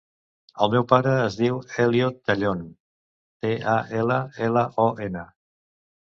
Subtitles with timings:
[0.65, 2.63] El meu pare es diu Elio Tallon:
[3.45, 5.23] te, a, ela, ela, o, ena.